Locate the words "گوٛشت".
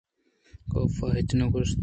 1.51-1.79